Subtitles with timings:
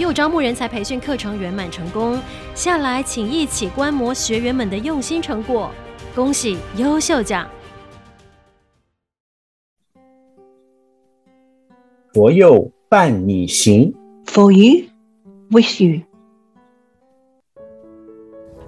[0.00, 2.18] 又招募人才培训课程圆满成功，
[2.54, 5.70] 下来请一起观摩学员们的用心成果，
[6.14, 7.46] 恭喜优秀奖！
[12.14, 14.86] 佛佑伴你行，For you,
[15.50, 16.00] with you。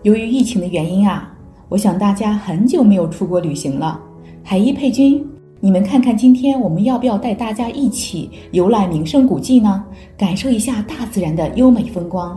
[0.02, 1.34] 由于疫情的原因啊，
[1.70, 3.98] 我想大家很久没有出国旅行了。
[4.44, 5.26] 海一、佩君，
[5.64, 9.84] 你们看看今天我们要不要带大家一起游览名胜古迹呢？
[10.18, 12.36] 感受一下大自然的优美风光。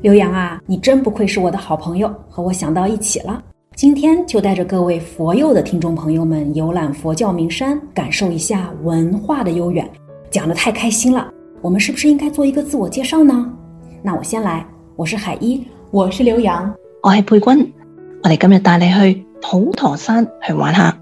[0.00, 3.42] 刘洋啊，你真不愧是我的好朋友，和我想到一起了。
[3.74, 9.84] 今天就带着各位佛佑的听众朋友们游览佛教名山，感受一下文化的悠远。
[10.30, 11.28] 讲得太开心了，
[11.60, 13.52] 我们是不是应该做一个自我介绍呢？
[14.04, 16.72] 那我先来，我是海一，我是刘洋。
[17.02, 17.72] 我系佩君，
[18.22, 20.96] 我哋今日带你去普陀山去玩下。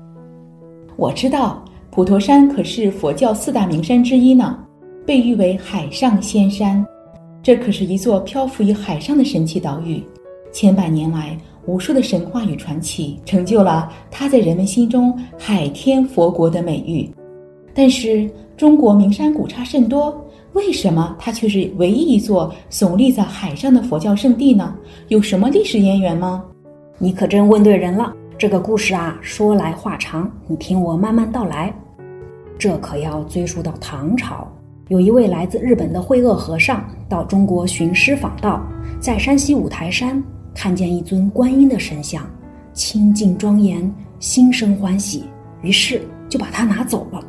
[1.01, 4.59] 我知道普陀山可是佛教四大名山之一呢，
[5.07, 6.85] 被誉为海上仙山。
[7.43, 10.05] 这可是一座漂浮于海上的神奇岛屿，
[10.53, 17.11] 千百年来无数的神话与传奇成就了它在人们心中海天佛国的美誉。
[17.73, 20.15] 但是中国名山古刹甚多。
[20.53, 24.75] 为什么它却是唯一一座耸立在海上的佛教圣地呢？
[25.09, 26.45] 有什么历史渊源吗？
[26.99, 28.13] 你可真问对人了。
[28.41, 31.71] 这个故事啊，说来话长，你听我慢慢道来。
[32.59, 34.49] 这可要追溯到唐朝，
[34.89, 38.63] 有一位来自日本的慧萼和尚到中国寻师访道，
[38.99, 40.25] 在山西五台山
[40.55, 42.25] 看见一尊观音的神像，
[42.73, 45.27] 清净庄严，心生欢喜，
[45.61, 47.23] 于是就把它拿走了。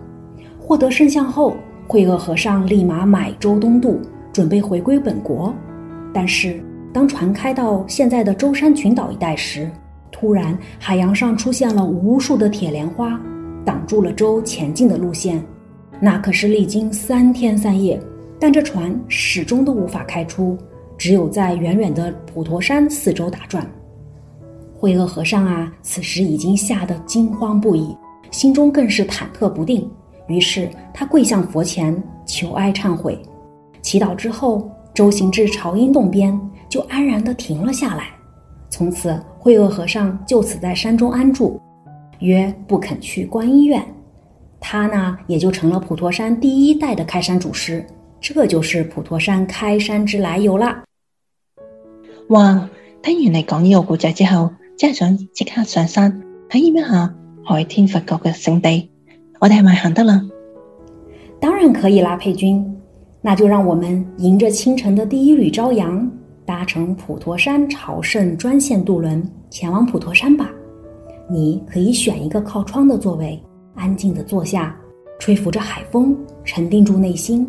[0.57, 1.57] 获得圣像后，
[1.89, 3.99] 慧萼和尚立马买舟东渡，
[4.31, 5.53] 准备回归本国。
[6.13, 9.69] 但是，当船开到现在的舟山群岛一带时，
[10.11, 13.19] 突然海洋上出现了无数的铁莲花，
[13.65, 15.43] 挡住了舟前进的路线。
[15.99, 17.99] 那可是历经三天三夜，
[18.39, 20.57] 但这船始终都无法开出，
[20.97, 23.65] 只有在远远的普陀山四周打转。
[24.75, 27.95] 慧萼和尚啊，此时已经吓得惊慌不已，
[28.31, 29.89] 心中更是忐忑不定。
[30.27, 31.95] 于是他跪向佛前
[32.25, 33.21] 求哀忏悔，
[33.81, 38.07] 祈祷之后，舟行至朝音洞边，就安然地停了下来。
[38.71, 41.59] 从此，慧恶和尚就此在山中安住，
[42.19, 43.83] 曰不肯去观音院。
[44.61, 47.85] 他呢，也就成了普陀山第一代的开山祖师。
[48.21, 50.83] 这就是普陀山开山之来由啦。
[52.29, 52.69] 哇！
[53.03, 58.89] 听完你讲呢个故仔之后，真系想即刻上山体验一下海天佛国嘅圣地。
[59.39, 60.21] 我哋系咪行得了？
[61.41, 62.77] 当然可以啦，佩君。
[63.23, 66.09] 那就让我们迎着清晨的第一缕朝阳，
[66.51, 70.51] 搭乘普陀山朝圣专线渡轮前往普陀山吧。
[71.29, 73.41] 你可以选一个靠窗的座位，
[73.73, 74.75] 安静地坐下，
[75.17, 76.13] 吹拂着海风，
[76.43, 77.47] 沉淀住内心。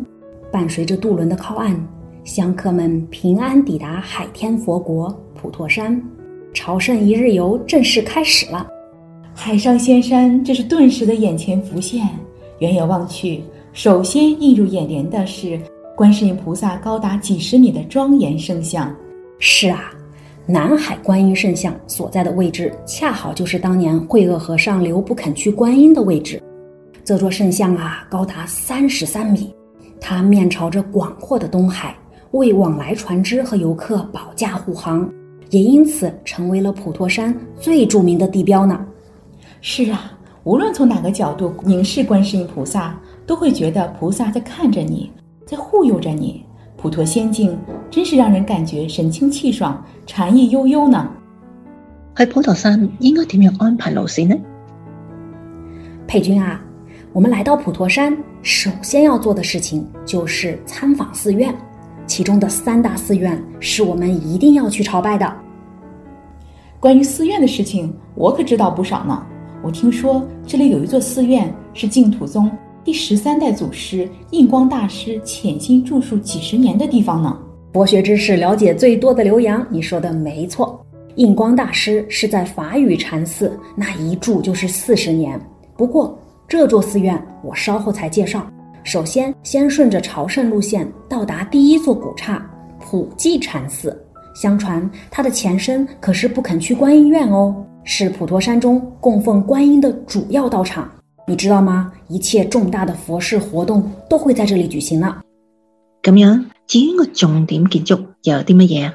[0.49, 1.75] 伴随着渡轮的靠岸，
[2.23, 6.01] 香客们平安抵达海天佛国普陀山，
[6.53, 8.65] 朝圣一日游正式开始了。
[9.33, 12.07] 海上仙山，这是顿时的眼前浮现。
[12.59, 13.43] 远远望去，
[13.73, 15.59] 首先映入眼帘的是
[15.95, 18.93] 观世音菩萨高达几十米的庄严圣像。
[19.37, 19.91] 是啊，
[20.47, 26.41] 南海观音圣像所在的位置，恰好就是当年慧恶和尚留不肯去观音的位置。
[27.03, 29.53] 这座圣像啊，高达三十三米，
[30.01, 31.95] 它面朝着广阔的东海，
[32.31, 35.07] 为往来船只和游客保驾护航，
[35.51, 38.83] 也因此成为了普陀山最著名的地标呢。
[39.61, 40.11] 是啊，
[40.43, 45.11] 无论从哪个角度凝视观世音菩萨，都会觉得菩萨在看着你，
[45.45, 46.45] 在护佑着你。
[46.75, 47.57] 普陀仙境
[47.89, 51.09] 真是让人感觉神清气爽、禅意悠悠呢。
[52.17, 54.35] 去普陀山应该点样安排路线呢？
[56.05, 56.61] 佩君啊，
[57.13, 61.55] 我们来到普陀山，首先要做的事情就是参访寺院，
[62.05, 65.33] 其中的三大寺院是我们一定要去朝拜的。
[66.81, 69.25] 关于寺院的事情，我可知道不少呢。
[69.63, 72.51] 我听说这里有一座寺院是净土宗
[72.83, 77.39] 第十三代祖师印光大师潜心著述几十年的地方呢。
[77.71, 80.85] 佛学知识了解最多的刘洋，你说的没错。
[81.15, 85.39] 印光大师是在法语禅寺那一住就是四十年。
[85.77, 88.45] 不过这座寺院我稍后才介绍。
[88.83, 92.45] 首先，先顺着朝圣路线到达第一座古刹
[92.81, 93.97] 普济禅寺。
[94.35, 97.55] 相传它的前身可是不肯去观音院哦。
[97.85, 100.89] 是普陀山中供奉观音的主要道场，
[101.25, 101.91] 你知道吗？
[102.09, 105.21] 一切重大的佛事活动都会在这里举行呢。
[106.01, 108.93] 咁样，至于个重点建筑又有啲乜嘢啊？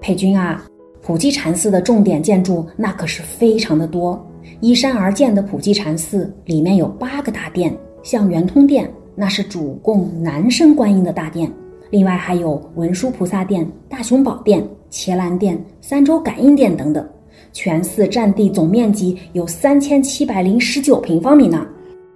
[0.00, 0.60] 佩君啊，
[1.00, 4.20] 普济禅寺的重点建筑那可是非常的多。
[4.60, 11.48] 依山而建的普济禅寺里面有八个大殿，像圆通殿那是主供男生观音的大殿，
[11.90, 17.08] 另外还有文殊菩萨殿、大雄宝殿、伽蓝殿、三洲感应殿等等。
[17.56, 21.66] 全寺占地总面积有三千七百零十九平方米呢。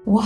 [0.09, 0.23] 哇，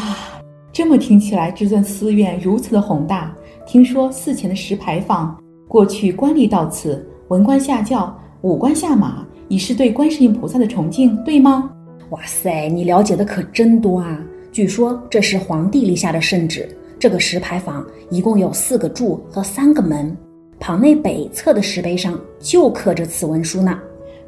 [0.72, 3.32] 这么听起来，这尊寺院如此的宏大。
[3.64, 11.70] 听说寺前的石牌坊，过去官吏到此，文官下轿，武官下马，以示对观世音菩萨的崇敬，对吗？
[12.10, 14.20] 哇塞，你了解的可真多啊！
[14.50, 16.68] 据说这是皇帝立下的圣旨。
[16.98, 20.16] 这个石牌坊一共有四个柱和三个门，
[20.58, 23.78] 旁内北侧的石碑上就刻着此文书呢。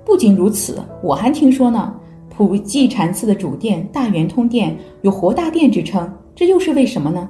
[0.06, 1.92] 不仅如此，我还听说呢，
[2.30, 7.28] 普济禅寺的主殿大圆通殿有活大殿之称，这又是为什么呢？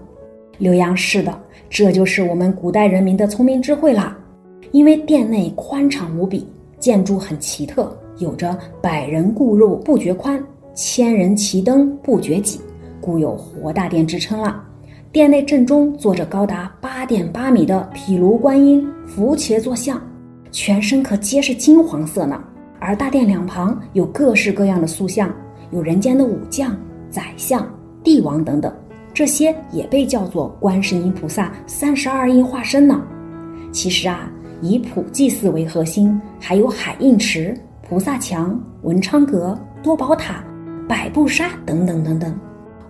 [0.58, 1.40] 刘洋，是的，
[1.70, 4.14] 这就是我们古代人民的聪明智慧啦。
[4.72, 6.46] 因为殿内宽敞无比，
[6.78, 10.38] 建筑很奇特，有着百人顾入不觉宽，
[10.74, 12.60] 千人齐登不觉挤，
[13.00, 14.62] 故有活大殿之称了。
[15.10, 19.98] 殿内正中坐着高达八点八米的毗卢观音，扶伽坐像，
[20.52, 22.38] 全身可皆是金黄色呢。
[22.78, 25.32] 而大殿两旁有各式各样的塑像，
[25.70, 26.76] 有人间的武将、
[27.10, 27.66] 宰相、
[28.02, 28.72] 帝王等等，
[29.12, 33.02] 这些也被叫做观世音菩萨三十二应化身呢。
[33.72, 34.30] 其实啊，
[34.60, 37.58] 以普济寺为核心，还有海印池、
[37.88, 40.44] 菩萨墙、文昌阁、多宝塔、
[40.88, 42.38] 百步沙等等等等。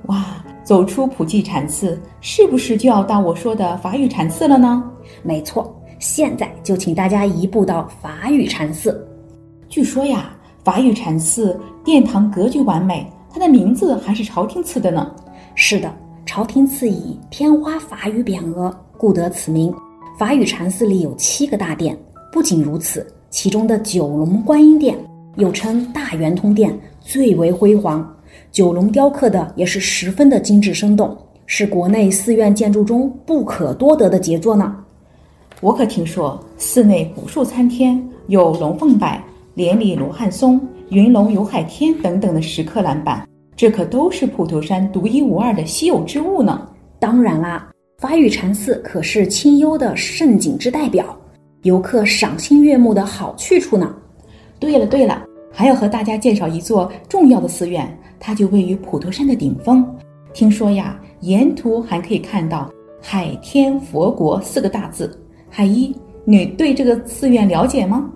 [0.06, 4.82] 哇，走出普济禅寺，是不是就要到我说的法语禅寺了呢？
[5.22, 9.05] 没错，现在就请大家移步到法语禅寺。
[9.76, 10.34] 据说呀，
[10.64, 15.14] 法雨禅寺殿堂格局完美，它的名字还是朝廷赐的呢。
[15.54, 15.94] 是的，
[16.24, 19.70] 朝廷赐以天花法雨匾额，故得此名。
[20.18, 21.94] 法雨禅寺里有七个大殿，
[22.32, 24.96] 不仅如此，其中的九龙观音殿
[25.34, 28.16] 又称大圆通殿，最为辉煌。
[28.50, 31.14] 九龙雕刻的也是十分的精致生动，
[31.44, 34.74] 是国内寺院建筑中不可多得的杰作呢。
[35.60, 39.06] 我可听说寺内古树参天，有龙凤柏。
[39.56, 40.60] 连理罗汉松、
[40.90, 43.26] 云龙游海天等等的石刻栏板，
[43.56, 46.68] 这可都是普陀山独一无二的稀有之物呢。
[47.00, 47.66] 当然啦，
[47.96, 51.18] 法语禅寺可是清幽的胜景之代表，
[51.62, 53.96] 游客赏心悦目的好去处呢。
[54.60, 59.86] 对了对了，还要和大家介绍一座重要的寺院，它就位于普陀山的顶峰。
[60.34, 62.70] 听说呀，沿途还可以看到
[63.00, 65.18] “海天佛国”四个大字。
[65.48, 68.10] 海一，你对这个寺院了解吗？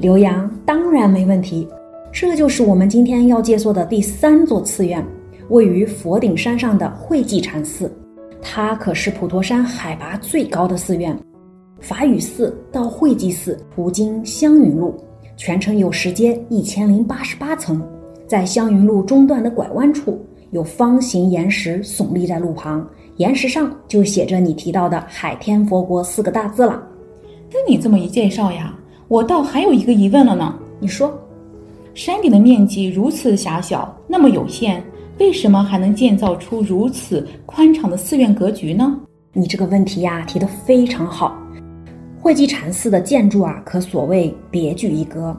[0.00, 1.68] 刘洋当然没问题，
[2.10, 5.04] 这就是我们今天要介绍的第三座寺院，
[5.50, 7.92] 位于佛顶山上的慧济禅寺，
[8.40, 11.14] 它可是普陀山海拔最高的寺院。
[11.80, 14.94] 法语寺到慧济寺途经香云路，
[15.36, 17.86] 全程有石阶一千零八十八层，
[18.26, 20.18] 在香云路中段的拐弯处，
[20.50, 26.82] 有方形岩石耸立在路旁，岩石上就写着你提到的“海天佛国”四个大字了。
[27.50, 28.74] 听你这么一介绍呀。
[29.10, 31.12] 我倒还有一个疑问了呢，你说，
[31.94, 34.80] 山顶的面积如此狭小，那么有限，
[35.18, 39.00] 为什么还能建造出如此宽敞的寺院格局呢？
[39.32, 41.36] 你这个问题呀，提得非常好。
[42.20, 45.36] 慧济禅寺的建筑啊，可所谓别具一格，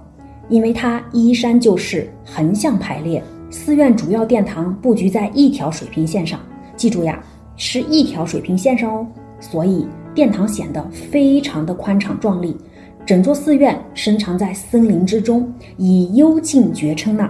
[0.49, 6.37] 因为它依山就势，横向排列，寺院主要殿堂布局在一条水平线上，
[6.75, 7.23] 记住呀，
[7.55, 9.07] 是一条水平线上哦，
[9.39, 12.57] 所以殿堂显得非常的宽敞壮丽。
[13.05, 17.29] 整座寺院深藏在森林之中，以幽静绝称呢。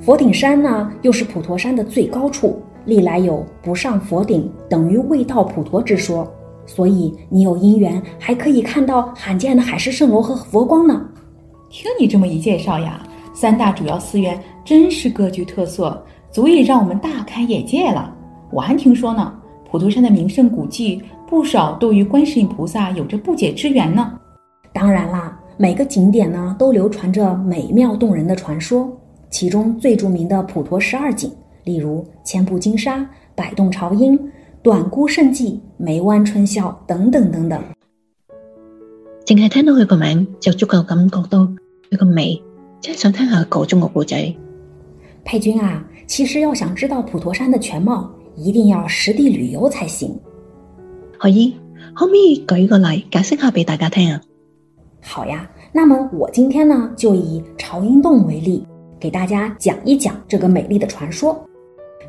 [0.00, 6.28] 佛顶山呢，又是普陀山的最高处，历来有“不上佛顶，等于未到普陀”之说。
[6.66, 11.04] 所以你有因缘，还可以看到罕见的海市蜃楼和佛光呢。
[11.68, 13.02] 听你这么一介绍呀，
[13.34, 18.14] 三大主要寺院真是各具特色，足以让我们大开眼界了。
[18.50, 19.32] 我还听说呢，
[19.70, 24.18] 普陀山的名胜古迹不少都与观世音菩萨有着不解之缘呢。
[24.72, 28.90] 当然啦，每个景点呢都流传着美妙动人的传说，
[29.28, 31.30] 其中最著名的普陀十二景，
[31.64, 34.18] 例如千步金沙、百洞朝音、
[34.62, 37.62] 短姑胜迹、梅湾春笑等等等等。
[39.24, 41.40] 净系听到佢个名就足够感觉到
[41.90, 42.40] 佢个美，
[42.80, 44.16] 真系想听下个中国故仔。
[45.24, 50.18] 佩君啊，其实要想知道普陀山的全貌，一定要实地旅游才行。
[51.18, 51.54] 可以，
[51.94, 54.20] 可唔可以举个例解释下俾大家听啊？
[55.02, 58.66] 好呀，那么我今天呢就以朝音洞为例，
[58.98, 61.38] 给大家讲一讲这个美丽的传说。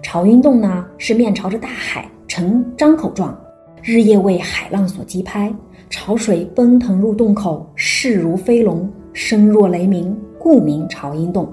[0.04, 3.38] 朝音洞呢是面朝着大海，呈张口状，
[3.82, 5.54] 日夜为海浪所击拍，
[5.90, 11.52] 潮水奔腾入洞口，势如飞龙，声若雷鸣，故名朝音洞。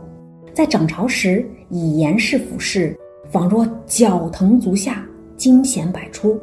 [0.52, 2.99] 在涨潮时，以岩石俯视，
[3.30, 6.37] 仿若脚腾足下，惊险百出；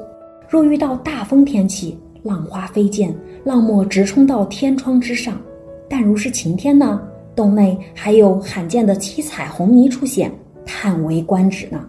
[0.47, 3.13] 若遇到大风天气，浪花飞溅，
[3.45, 5.39] 浪沫直冲到天窗之上。
[5.87, 6.99] 但如是晴天呢，
[7.35, 10.31] 洞内还有罕见的七彩虹霓出现，
[10.65, 11.87] 叹为观止呢。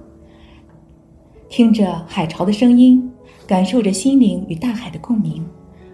[1.48, 3.10] 听着海潮的声音，
[3.46, 5.44] 感受着心灵与大海的共鸣，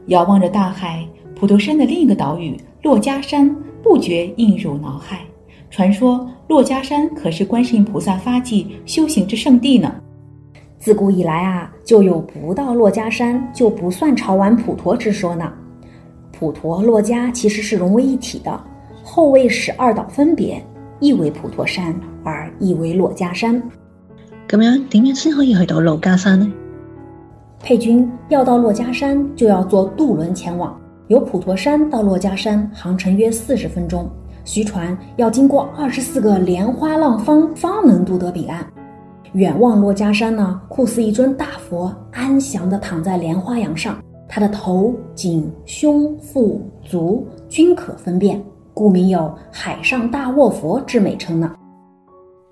[0.06, 5.20] 遥望着大海，普陀山的另一个岛屿珞珈山不觉映入脑海。
[5.70, 9.94] 传说珞珈山可是观世音菩萨发迹修行之圣地呢。
[10.82, 15.52] 自古以来啊，就有不到珞珈山就不算潮玩普陀之说呢。
[16.32, 18.60] 普陀珞珈其实是融为一体的，
[19.04, 20.60] 后为使二岛分别，
[20.98, 23.62] 一为普陀山，而一为珞珈山。
[24.48, 26.52] 咁样点样先可以去到珞珈山呢？
[27.60, 30.76] 佩君要到珞珈山，就要坐渡轮前往。
[31.06, 34.10] 由普陀山到珞珈山，航程约四十分钟。
[34.44, 38.66] 徐船要经过二十四个莲花浪方，方能渡得彼岸。
[39.34, 43.98] 远望珞珈山呢，酷似一尊大佛，安详地躺在莲花崖上。
[44.28, 48.42] 他的头、颈、胸、腹、足均可分辨，
[48.74, 51.50] 故名有“海上大卧佛”之美称呢。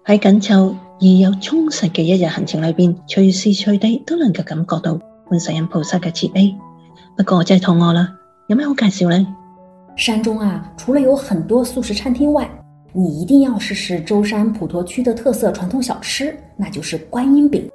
[0.07, 6.55] 喺紧凑而又充实嘅一日行程里边，随时随地都能够感觉到观世音菩萨嘅慈悲。
[7.15, 8.09] 不过我真系肚饿啦，
[8.49, 9.27] 有咩好介绍呢？
[9.97, 12.51] 山中啊，除了有很多素食餐厅外，
[12.93, 17.71] 你一定要试试舟山普陀区的特色传统小吃，那就是观音饼。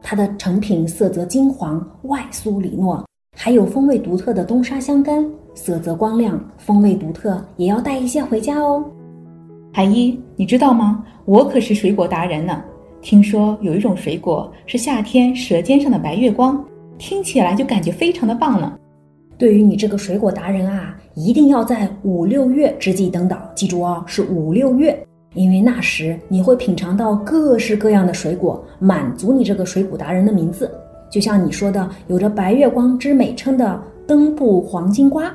[0.00, 3.02] 它的成品色泽金黄，外酥里糯。
[3.36, 8.84] 还有风味独特的东沙香干，色泽光亮，风味独特，也要带一些回家哦。
[9.72, 11.04] 海一，你知道吗？
[11.24, 12.62] 我可是水果达人呢。
[13.02, 16.64] 听说有一种水果是夏天舌尖上的白月光，
[16.96, 18.72] 听起来就感觉非常的棒呢。
[19.40, 30.70] 对于你这个水果达人啊，一定要在五六月之际登岛，记住哦，是五六月，因为那时你会品尝到各式各样的水果，满足你这个水果达人的名字。
[31.10, 35.32] 就像你说的，有着“白月光”之美称的登布黄金瓜，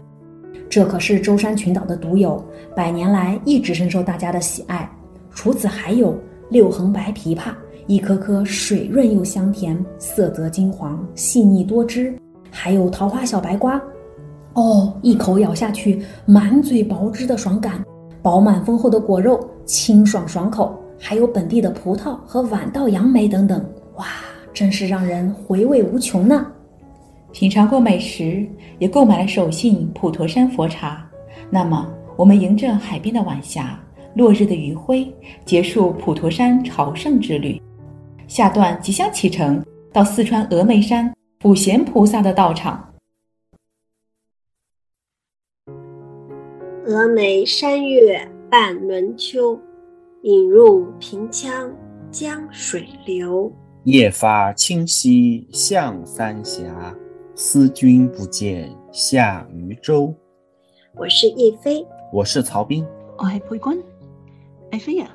[0.69, 2.39] 这可是舟山群岛的独有，
[2.75, 4.87] 百年来一直深受大家的喜爱。
[5.31, 6.15] 除此，还有
[6.49, 7.55] 六横白枇杷，
[7.87, 12.13] 一颗颗水润又香甜，色泽金黄，细腻多汁；
[12.51, 13.81] 还有桃花小白瓜，
[14.55, 17.83] 哦，一口咬下去，满嘴薄汁的爽感，
[18.21, 23.63] 饱满丰厚的果肉，清爽爽口；还有本地的葡萄和晚稻杨梅等等，
[23.97, 24.05] 哇！
[24.53, 26.47] 真是让人回味无穷呢。
[27.33, 28.47] 品尝过美食，
[28.79, 31.05] 也购买了手信普陀山佛茶。
[31.49, 31.85] 那么，
[32.15, 33.77] 我们迎着海边的晚霞，
[34.15, 37.61] 落日的余晖，结束普陀山朝圣之旅。
[38.29, 42.81] 下段即将启程，到四川峨眉山普贤菩萨的道场。
[46.87, 49.59] 峨眉山月半轮秋，
[50.21, 51.67] 影入平羌
[52.11, 53.51] 江水流。
[53.85, 56.95] 夜发清溪向三峡，
[57.33, 60.13] 思君不见下渝州。
[60.93, 62.85] 我是叶飞，我是曹斌，
[63.17, 63.83] 我系佩君。
[64.69, 65.09] 阿飞啊，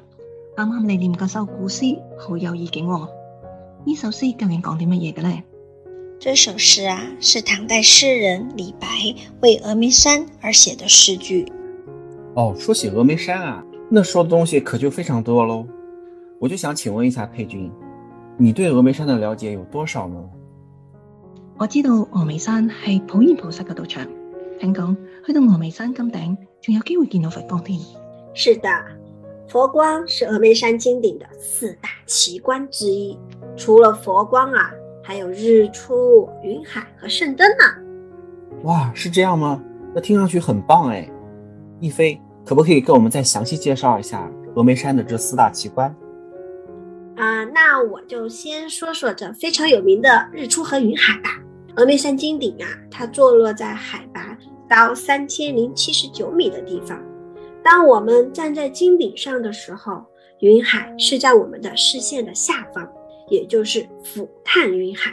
[0.56, 1.84] 啱啱你念嗰首古诗
[2.18, 3.08] 好有意境喎。
[3.84, 5.44] 呢首诗究竟讲啲乜嘢嘅咧？
[6.18, 8.88] 这首诗啊，是唐代诗人李白
[9.40, 11.46] 为峨眉山而写的诗句。
[12.40, 15.66] 哦，说起峨眉山啊，那说的东西可就非常多喽。
[16.38, 17.70] 我就想请问一下佩君。
[18.38, 20.16] 你对峨眉山的了解有多少呢？
[21.58, 24.06] 我知道峨眉山系普贤菩萨嘅道场，
[24.58, 27.78] 听讲去到峨眉山金顶，仲有机会见到佛光添。
[28.32, 28.70] 是的，
[29.46, 33.18] 佛光是峨眉山金顶的四大奇观之一。
[33.54, 34.70] 除了佛光啊，
[35.02, 38.62] 还有日出、云海和圣灯呢。
[38.62, 39.62] 哇，是这样吗？
[39.94, 41.06] 那听上去很棒哎。
[41.80, 42.20] 一飞，
[42.50, 45.94] 可不可以跟我们再详细介绍一下峨眉山的这四大奇观？
[47.14, 51.30] 啊、那我就先说说这非常有名的日出和云海吧。
[51.76, 54.36] 峨眉山金顶啊，它坐落在海拔
[54.68, 57.00] 到三千零七十九米的地方。
[57.62, 60.04] 当我们站在金顶上的时候，
[60.40, 62.84] 云海是在我们的视线的下方，
[63.28, 65.12] 也就是俯瞰云海。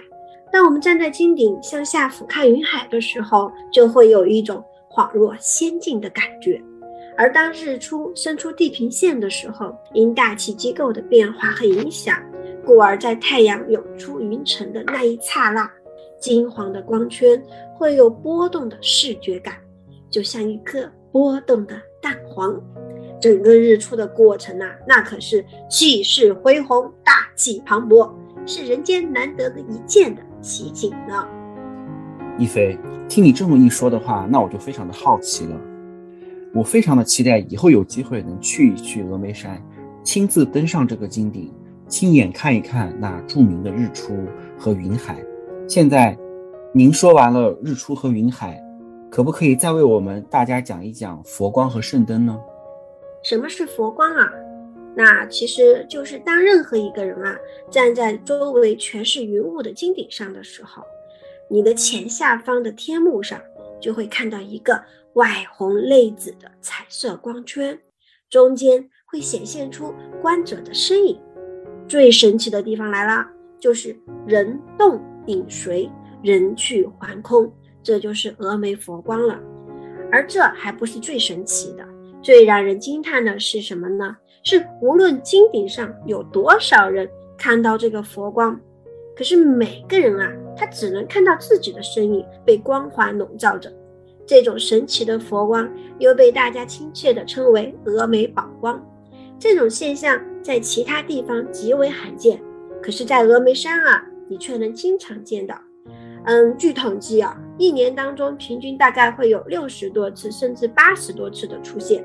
[0.52, 6.60] 当我们站在金顶向下俯瞰云海的时候，就会有一种恍若仙境的感觉。
[7.18, 12.16] 而当日出伸出地平线的时候，因大气机构的变化和影响，
[12.64, 15.70] 故而在太阳涌出云层的那一刹那，
[16.22, 17.42] 金黄的光圈
[17.74, 19.56] 会有波动的视觉感，
[20.12, 22.56] 就像一颗波动的蛋黄。
[23.20, 28.12] 整个日出的过程啊，那可是气势恢宏、大气磅礴，
[28.46, 31.28] 是人间难得的一见的奇景呢。
[32.38, 32.78] 一飞，
[33.10, 35.60] 听你这么一说的话，那我就非常的好奇了。
[36.58, 39.64] 我非常的期待以后有机会能去一去峨眉山，
[40.04, 41.54] 亲自登上这个金顶，
[41.88, 44.26] 亲眼看一看那著名的日出
[44.58, 45.24] 和云海。
[45.70, 46.18] 现在，
[46.74, 48.60] 您说完了日出和云海，
[49.12, 52.36] 可不可以再为我们大家讲一讲佛光和圣灯呢？
[53.22, 54.28] 什么是佛光啊？
[54.96, 57.38] 那其实就是当任何一个人啊
[57.70, 60.82] 站在周围全是云雾的金顶上的时候，
[61.52, 63.40] 你的前下方的天幕上
[63.80, 64.82] 就会看到一个
[65.18, 67.80] 外红内紫的彩色光圈，
[68.30, 71.20] 中间会显现出观者的身影。
[71.88, 73.26] 最神奇的地方来了，
[73.60, 73.98] 就是
[74.28, 75.90] 人动影随，
[76.22, 79.40] 人去还空，这就是峨眉佛光了。
[80.12, 81.84] 而这还不是最神奇的，
[82.22, 84.16] 最让人惊叹的是什么呢？
[84.44, 87.10] 是无论金顶上有多少人
[87.40, 88.60] 看到这个佛光，
[89.16, 93.74] 可是每个人啊，他只能看到自己的身影被光环笼罩着。
[94.28, 95.68] 这种神奇的佛光
[95.98, 98.86] 又被大家亲切地称为峨眉宝光。
[99.40, 102.40] 这种现象在其他地方极为罕见，
[102.82, 105.58] 可是，在峨眉山啊，你却能经常见到。
[106.26, 112.04] 嗯，据统计啊，一年当中平均大概会有六十多次，甚至八十多次的出现。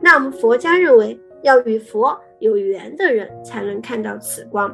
[0.00, 4.72] 那我们佛家认为，要与佛有缘的人才能看到此光，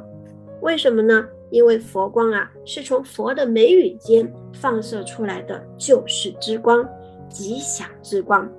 [0.61, 1.27] 为什么呢？
[1.55, 6.85] 因为佛光啊，是从佛的眉宇间放射出来的救世之光、
[7.29, 8.51] 吉祥之光。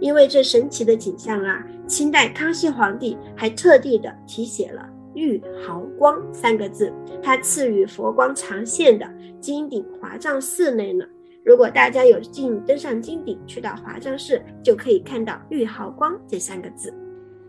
[0.00, 9.08] 因为这神奇的景象啊，清代康熙皇帝还特地的题写了“玉毫光”三个字，他赐予佛光常现的
[9.40, 11.04] 金顶华藏寺内呢。
[11.44, 16.92] 如果大家有幸登上金顶，去到华藏寺，就可以看到“玉毫光”这三个字。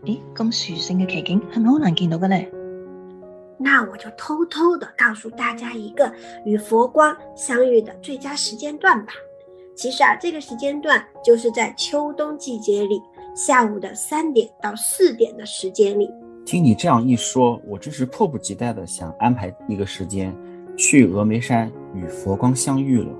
[0.04, 2.36] 咦，咁殊胜嘅奇景系咪好难见到嘅呢？
[3.58, 6.12] 那我就偷偷的告诉大家一个
[6.44, 9.12] 与佛光相遇的最佳时间段吧。
[9.74, 13.00] 其实啊，这个时间段就是在秋冬季节里
[13.34, 16.10] 下午的三点到四点的时间里。
[16.44, 20.34] 听你这样一说，我真是迫不及待的想安排一个时间
[20.78, 23.10] 去峨眉山与佛光相遇了。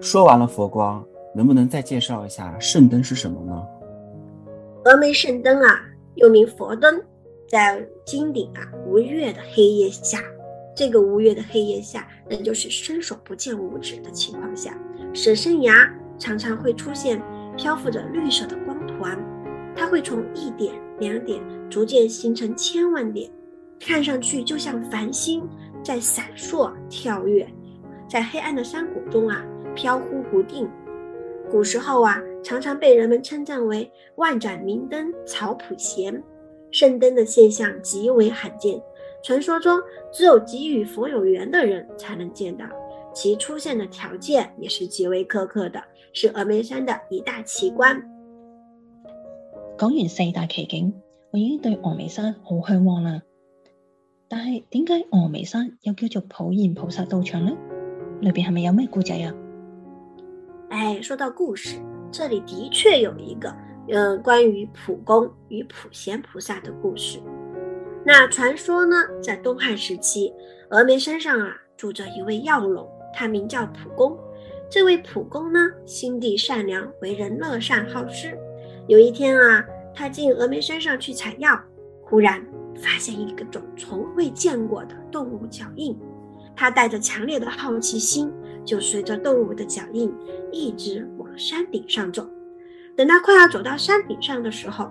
[0.00, 1.02] 说完了佛光，
[1.34, 3.66] 能不能再介绍一下圣灯是什么呢？
[4.84, 5.80] 峨眉圣灯啊，
[6.16, 7.00] 又名佛灯，
[7.46, 10.22] 在金顶啊无月的黑夜下，
[10.74, 14.78] 这个无月的黑夜下，那就是伸手不见五指的情况下。
[15.12, 15.72] 舍身崖
[16.18, 17.22] 常常会出现
[17.56, 19.18] 漂浮着绿色的光团，
[19.76, 23.30] 它会从一点、两点逐渐形成千万点，
[23.78, 25.48] 看上去就像繁星
[25.84, 27.46] 在闪烁跳跃，
[28.08, 30.68] 在黑暗的山谷中啊飘忽不定。
[31.50, 36.22] 古时候啊，常常被人们称赞为万盏明灯草普贤。
[36.74, 38.82] 圣灯的现象极为罕见，
[39.22, 39.80] 传说中
[40.12, 42.66] 只有极与佛有缘的人才能见到。
[43.12, 45.80] 其出现的条件也是极为苛刻的，
[46.12, 48.02] 是峨眉山的一大奇观。
[49.78, 50.92] 讲完四大奇景，
[51.30, 53.22] 我已经对峨眉山好向往啦。
[54.26, 57.52] 但系点解峨眉山又叫做普贤菩萨道场呢？
[58.20, 59.32] 里边系咪有咩故仔啊？
[60.70, 61.78] 哎，说到故事，
[62.10, 63.32] 这里的确有一
[63.88, 67.18] 个，呃，关于普公与普贤菩萨的故事。
[68.04, 70.32] 那传说呢，在东汉时期，
[70.70, 72.86] 峨眉山上啊，住着一位药龙。
[73.16, 74.18] 他名叫普公，
[74.68, 78.36] 这位普公呢，心地善良，为人乐善好施。
[78.88, 81.58] 有一天啊，他进峨眉山上去采药，
[82.02, 82.44] 忽然
[82.74, 85.96] 发现一个种从未见过的动物脚印。
[86.56, 88.32] 他带着强烈的好奇心，
[88.64, 90.12] 就随着动物的脚印
[90.52, 92.28] 一直往山顶上走。
[92.96, 94.90] 等他快要走到山顶上的时候，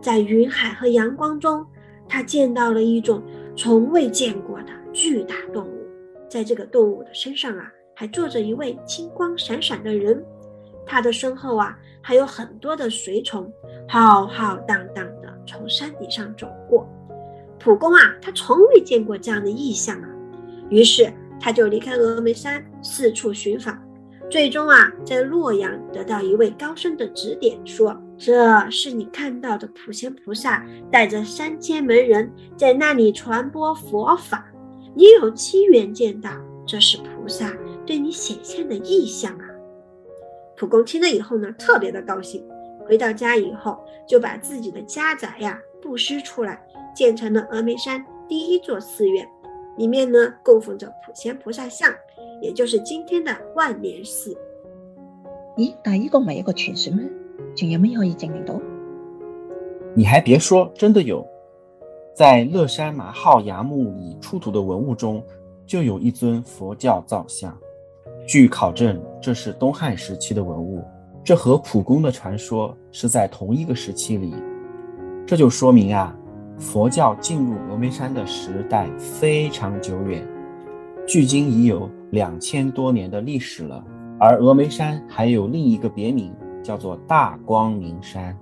[0.00, 1.66] 在云海和阳光中，
[2.08, 3.22] 他见到了一种
[3.56, 5.82] 从未见过的巨大动物。
[6.28, 10.24] 在这个动物的身上啊，还坐着一位金光闪闪的人，
[10.86, 13.52] 他的身后啊，还有很多的随从，
[13.86, 16.88] 浩浩荡荡的从山顶上走过。
[17.58, 20.08] 普公啊，他从未见过这样的异象啊，
[20.70, 23.78] 于是他就离开峨眉山，四处寻访，
[24.32, 34.50] 最终啊，在洛阳得到一位高僧的指点，说：“这是你看到的普贤菩萨，带着三千门人在那里传播佛法。”
[34.96, 36.30] 你有机缘见到，
[36.66, 39.44] 这是菩萨对你显现的异象啊！
[40.56, 42.42] 普公听了以后呢，特别的高兴。
[42.86, 46.58] 回到家以后，就把自己的家宅呀布施出来，
[46.96, 49.28] 建成了峨眉山第一座寺院。
[49.76, 51.94] 里面呢，供奉着普贤菩萨像，
[52.42, 54.36] 也就是今天的万年寺。
[55.56, 57.08] 咦，但系呢个唔系一个传说咩？
[57.56, 58.60] 仲有咩可以证明到？
[59.94, 61.26] 你还别说，真的有。
[62.14, 65.22] 在乐山麻浩崖墓里出土的文物中，
[65.64, 67.56] 就有一尊佛教造像。
[68.26, 70.82] 据考证，这是东汉时期的文物，
[71.24, 74.34] 这和普公的传说是在同一个时期里。
[75.26, 76.14] 这就说明啊，
[76.58, 80.26] 佛教进入峨眉山的时代非常久远。
[81.06, 83.84] 距今已有两千多年的历史了。
[84.18, 88.36] 而峨眉山还有另一个别名，叫做大光明山。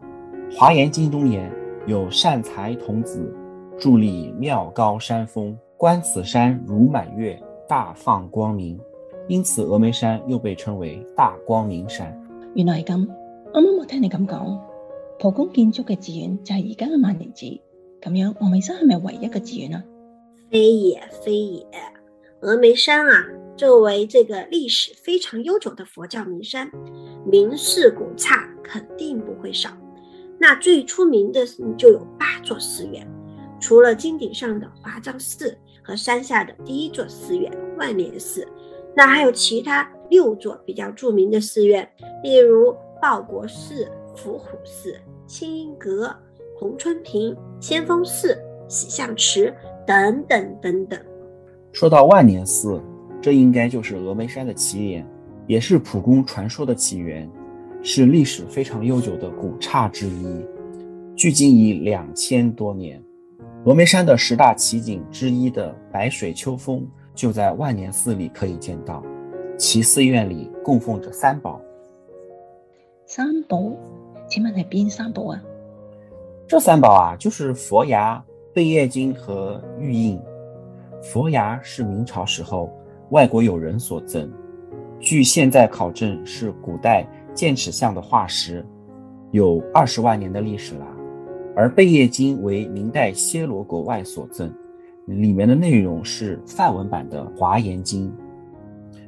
[0.59, 1.51] 《华严经》中言
[1.87, 3.35] ：“有善财童子
[3.79, 8.79] 伫立妙高山峰，观此山如满月，大放光明。”
[9.27, 12.15] 因此，峨眉山又被称为大光明山。
[12.55, 13.07] 原来系咁，
[13.53, 14.61] 啱啱我听你咁讲，
[15.19, 17.47] 蒲公建筑嘅寺院就系而家嘅万年寺。
[18.03, 19.85] 咁样，峨眉山系咪唯一嘅寺院啊？
[20.51, 21.65] 非也，非也。
[22.43, 26.71] 峨眉山啊，作为这个历史非常悠久的佛教名山，
[27.27, 29.69] 名寺古刹肯定不会少。
[30.39, 31.45] 那最出名的
[31.77, 33.07] 就有八座寺院，
[33.61, 38.49] 除了金顶上的华藏寺和山下的第一座寺院万年寺，
[38.97, 41.87] 那还有其他六座比较著名的寺院，
[42.23, 46.11] 例如报国寺、伏虎寺、清音阁、
[46.59, 48.35] 红春屏、先锋寺、
[48.67, 49.55] 喜相池
[49.87, 50.99] 等等等等。
[51.73, 52.83] 说到万年寺，
[53.21, 55.07] 这应该就是峨眉山的起点，
[55.47, 57.31] 也是普公传说的起源，
[57.83, 60.45] 是历史非常悠久的古刹之一，
[61.15, 63.01] 距今已两千多年。
[63.65, 69.03] 峨眉山的十大奇景之一的白水秋风，就在万年寺里可以见到。
[69.57, 71.61] 其寺院里供奉着三宝。
[73.07, 73.73] 三宝？
[74.29, 75.43] 请问系边三宝啊？
[76.49, 80.19] 这三宝啊，就是佛牙、贝叶经和玉印。
[81.03, 82.71] 佛牙是明朝时候
[83.11, 84.31] 外国友人所赠，
[85.01, 88.65] 据现在考证是古代剑齿象的化石，
[89.31, 90.87] 有二十万年的历史了。
[91.57, 94.53] 而贝叶经为明代暹罗国外所赠，
[95.07, 98.13] 里面的内容是梵文版的华严经。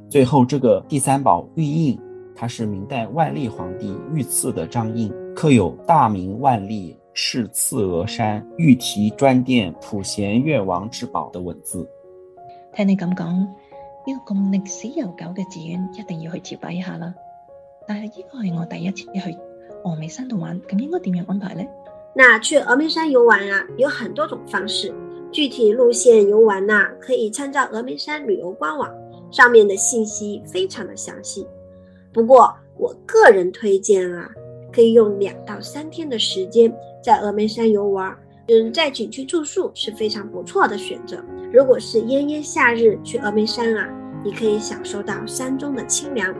[0.08, 1.98] 最后这个第三宝玉印，
[2.34, 6.96] 它是明代万历皇帝御赐的章印，刻有“大明万历”。
[7.14, 11.86] 是次峨山玉题专殿普贤愿王之宝的文字。
[12.74, 13.48] 听你咁讲，呢
[14.06, 17.14] 个咁历史悠久嘅寺院一定要去朝拜一下啦。
[17.86, 19.36] 但系呢个系我第一次去
[19.84, 21.62] 峨眉山度玩，咁应该点样安排呢？
[22.14, 24.94] 那去峨眉山游玩啊，有很多种方式，
[25.30, 28.90] 具体路线游玩啊，可以参照峨眉山旅游官网
[29.30, 31.46] 上面的信息，非常的详细。
[32.10, 34.30] 不过我个人推荐啊。
[34.72, 38.16] 可以用两到三天的时间在峨眉山游玩，
[38.48, 41.22] 嗯，在景区住宿是非常不错的选择。
[41.52, 43.88] 如果是炎炎夏日去峨眉山啊，
[44.24, 46.34] 你可以享受到山中的清凉。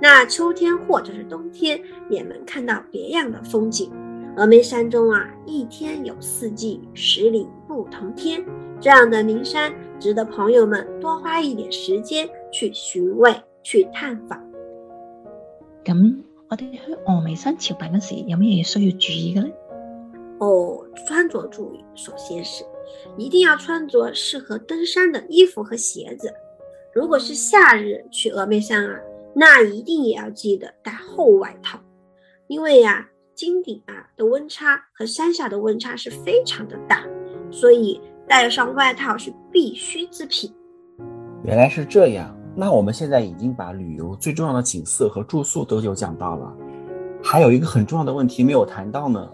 [0.00, 3.90] 那秋天或者是冬天也能看到别样的风景。
[4.36, 8.44] 峨眉山中啊，一天有四季，十里不同天，
[8.80, 14.42] 这样的名山值得朋友们多花一点时间去寻味、去探访。
[15.84, 16.33] 咁。
[16.54, 19.48] 我哋去峨眉山朝拜嗰时，有咩嘢需要注意嘅呢？
[20.38, 22.62] 哦，穿着注意，首先是
[23.18, 26.32] 一定要穿着适合登山的衣服和鞋子。
[26.94, 29.00] 如果是夏日去峨眉山啊，
[29.34, 31.76] 那一定也要记得带厚外套，
[32.46, 37.04] 因为呀、啊，金顶啊的温差和山下的温差是非常的大，
[37.50, 40.54] 所以带上外套是必须之品。
[41.42, 42.32] 原来是这样。
[42.56, 46.52] 那我们现在已经把旅游最重要的景色和住宿都有讲到了，
[47.22, 49.28] 还有一个很重要的问题没有谈到呢。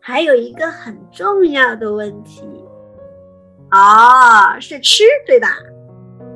[0.00, 2.42] 还有一个很重要的问题，
[3.70, 5.48] 哦，是吃，对吧？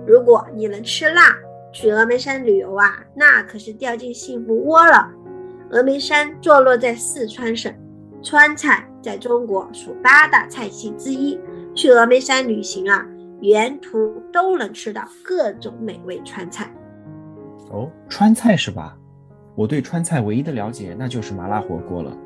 [0.07, 1.35] 如果你能吃辣，
[1.73, 5.09] 去峨眉山旅游啊，那可是掉进幸福窝了。
[5.71, 7.75] 峨眉山坐落在四川省，
[8.23, 11.40] 川菜在中国属八大菜系之一，
[11.75, 13.07] 去峨眉山旅行啊。
[13.43, 16.73] 沿途都能吃到各种美味川菜。
[17.71, 18.97] 哦，川菜是吧？
[19.57, 22.17] 我对川菜唯一的了解那就是麻辣火锅了。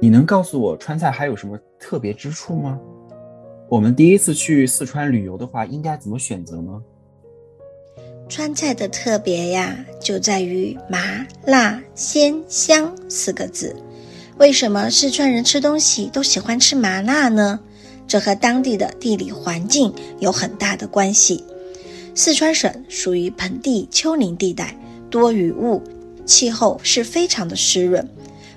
[0.00, 2.78] 你能告诉我川菜还有什么特别之处吗？
[3.68, 6.80] 我们第一次去四川旅游的话，应该怎么选择呢？
[8.28, 13.74] 川菜的特别呀，就在于麻辣鲜香四个字。
[14.38, 17.60] 为什么四川人吃东西都喜欢吃麻辣呢？
[18.06, 21.44] 这和当地的地理环境有很大的关系。
[22.14, 24.76] 四川省属于盆地丘陵地带，
[25.10, 25.82] 多雨雾，
[26.26, 28.06] 气候是非常的湿润。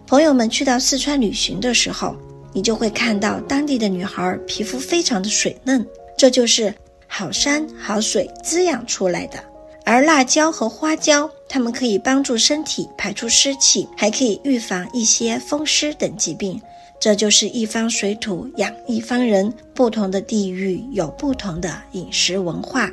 [0.05, 2.15] 朋友们去到四川旅行的时候，
[2.53, 5.86] 你就会看到当地的女孩皮肤非常的水嫩，
[6.17, 6.73] 这就是
[7.08, 9.39] 好山好水滋养出来的。
[9.85, 16.59] 而辣椒和花椒，它们可以帮助身体排出湿气，还可以预防一些风湿等疾病。
[16.99, 22.89] 这就是一方水土养一方人，不同的地域有不同的饮食文化。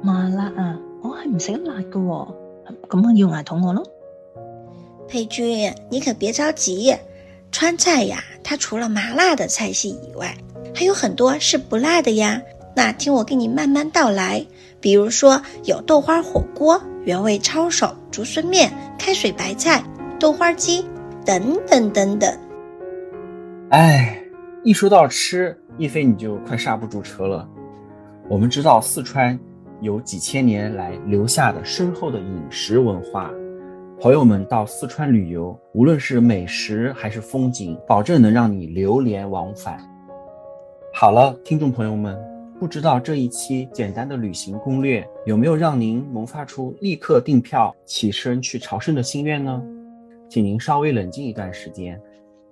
[0.00, 2.28] 麻辣啊，我系唔食辣噶喎，
[2.88, 3.86] 咁我要牙痛我咯。
[5.06, 6.96] 佩君，你可别着急，
[7.50, 10.34] 川菜呀，它除了麻辣的菜系以外，
[10.74, 12.40] 还有很多是不辣的呀。
[12.74, 14.46] 那听我给你慢慢道来。
[14.82, 19.82] 比如说，有豆花火锅、原味抄手、竹笋面、开水白菜、
[20.18, 20.84] 豆花鸡
[21.24, 22.36] 等等等等。
[23.70, 24.20] 哎，
[24.64, 27.48] 一说到吃，一菲你就快刹不住车了。
[28.28, 29.38] 我们知道四川
[29.80, 33.30] 有几千年来留下的深厚的饮食文化，
[34.00, 39.78] 朋友们到四川旅游，无论是美食还是风景，保证能让你流连忘返。
[40.92, 42.31] 好了，听众朋友们。
[42.62, 49.60] 不知道这一期简单的旅行攻略有没有让您萌发出立刻订票起身去朝圣的心愿呢？
[50.30, 52.00] 请您稍微冷静一段时间，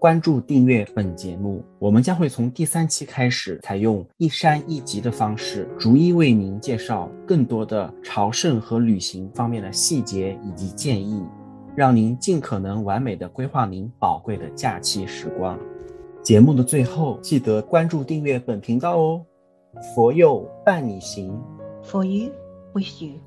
[0.01, 11.23] 关注订阅本节目，我们将会从第三期开始，采用一山一集的方式，逐一为您介绍更多的朝圣和旅行方面的细节以及建议，
[11.77, 15.57] 让您尽可能完美的规划您宝贵的假期时光。
[16.21, 19.25] 节目的最后，记得关注订阅本频道哦。
[19.95, 21.41] 佛佑伴你行
[21.85, 22.33] ，For you,
[22.75, 23.21] with you.